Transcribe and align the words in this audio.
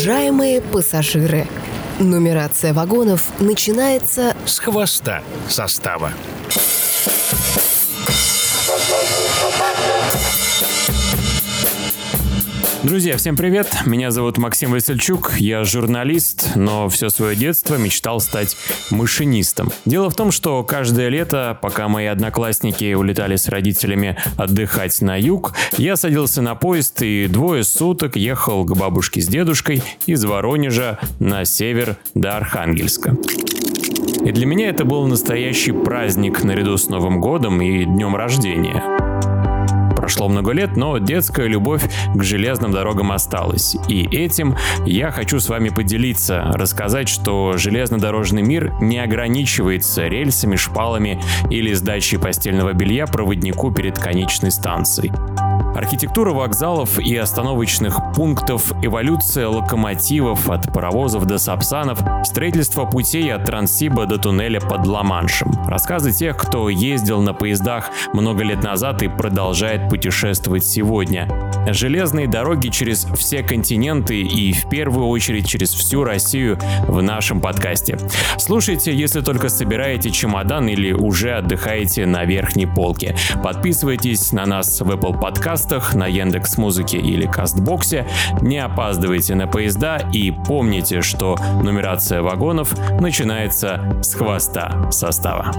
Уважаемые 0.00 0.62
пассажиры, 0.62 1.46
нумерация 1.98 2.72
вагонов 2.72 3.20
начинается 3.38 4.34
с 4.46 4.58
хвоста 4.58 5.22
состава. 5.46 6.10
Друзья, 12.82 13.18
всем 13.18 13.36
привет! 13.36 13.68
Меня 13.84 14.10
зовут 14.10 14.38
Максим 14.38 14.70
Васильчук, 14.70 15.34
я 15.38 15.64
журналист, 15.64 16.52
но 16.56 16.88
все 16.88 17.10
свое 17.10 17.36
детство 17.36 17.74
мечтал 17.74 18.20
стать 18.20 18.56
машинистом. 18.90 19.70
Дело 19.84 20.08
в 20.08 20.14
том, 20.14 20.30
что 20.32 20.64
каждое 20.64 21.10
лето, 21.10 21.58
пока 21.60 21.88
мои 21.88 22.06
одноклассники 22.06 22.94
улетали 22.94 23.36
с 23.36 23.48
родителями 23.48 24.16
отдыхать 24.38 24.98
на 25.02 25.20
юг, 25.20 25.52
я 25.76 25.94
садился 25.94 26.40
на 26.40 26.54
поезд 26.54 27.02
и 27.02 27.26
двое 27.26 27.64
суток 27.64 28.16
ехал 28.16 28.64
к 28.64 28.74
бабушке 28.74 29.20
с 29.20 29.26
дедушкой 29.26 29.82
из 30.06 30.24
Воронежа 30.24 30.98
на 31.18 31.44
север 31.44 31.98
до 32.14 32.38
Архангельска. 32.38 33.14
И 34.24 34.32
для 34.32 34.46
меня 34.46 34.70
это 34.70 34.86
был 34.86 35.06
настоящий 35.06 35.72
праздник 35.72 36.42
наряду 36.44 36.78
с 36.78 36.88
Новым 36.88 37.20
годом 37.20 37.60
и 37.60 37.84
днем 37.84 38.16
рождения. 38.16 39.09
Прошло 40.10 40.28
много 40.28 40.50
лет, 40.50 40.76
но 40.76 40.98
детская 40.98 41.46
любовь 41.46 41.88
к 42.16 42.24
железным 42.24 42.72
дорогам 42.72 43.12
осталась. 43.12 43.76
И 43.86 44.08
этим 44.10 44.56
я 44.84 45.12
хочу 45.12 45.38
с 45.38 45.48
вами 45.48 45.68
поделиться, 45.68 46.50
рассказать, 46.52 47.08
что 47.08 47.56
железнодорожный 47.56 48.42
мир 48.42 48.72
не 48.80 48.98
ограничивается 48.98 50.08
рельсами, 50.08 50.56
шпалами 50.56 51.22
или 51.48 51.72
сдачей 51.74 52.18
постельного 52.18 52.72
белья 52.72 53.06
проводнику 53.06 53.70
перед 53.70 54.00
конечной 54.00 54.50
станцией. 54.50 55.12
Архитектура 55.74 56.32
вокзалов 56.32 56.98
и 56.98 57.16
остановочных 57.16 57.96
пунктов, 58.14 58.72
эволюция 58.82 59.48
локомотивов 59.48 60.50
от 60.50 60.72
паровозов 60.72 61.26
до 61.26 61.38
сапсанов, 61.38 62.00
строительство 62.24 62.84
путей 62.84 63.32
от 63.32 63.44
Транссиба 63.44 64.06
до 64.06 64.18
туннеля 64.18 64.60
под 64.60 64.86
Ла-Маншем. 64.86 65.52
Рассказы 65.66 66.12
тех, 66.12 66.36
кто 66.36 66.68
ездил 66.68 67.22
на 67.22 67.34
поездах 67.34 67.90
много 68.12 68.42
лет 68.42 68.62
назад 68.62 69.02
и 69.02 69.08
продолжает 69.08 69.88
путешествовать 69.88 70.64
сегодня. 70.64 71.28
Железные 71.68 72.26
дороги 72.26 72.68
через 72.68 73.06
все 73.16 73.42
континенты 73.42 74.20
и 74.20 74.52
в 74.52 74.68
первую 74.68 75.06
очередь 75.06 75.48
через 75.48 75.72
всю 75.72 76.04
Россию 76.04 76.58
в 76.86 77.02
нашем 77.02 77.40
подкасте. 77.40 77.98
Слушайте, 78.38 78.94
если 78.94 79.20
только 79.20 79.48
собираете 79.48 80.10
чемодан 80.10 80.68
или 80.68 80.92
уже 80.92 81.32
отдыхаете 81.32 82.06
на 82.06 82.24
верхней 82.24 82.66
полке. 82.66 83.16
Подписывайтесь 83.42 84.32
на 84.32 84.46
нас 84.46 84.80
в 84.80 84.90
Apple 84.90 85.18
подкастах, 85.20 85.94
на 85.94 86.06
Яндекс 86.06 86.58
Музыке 86.58 86.98
или 86.98 87.26
Кастбоксе. 87.26 88.06
Не 88.40 88.58
опаздывайте 88.58 89.34
на 89.34 89.46
поезда 89.46 89.98
и 90.12 90.30
помните, 90.30 91.02
что 91.02 91.36
нумерация 91.62 92.22
вагонов 92.22 92.74
начинается 93.00 93.98
с 94.02 94.14
хвоста 94.14 94.90
состава. 94.90 95.52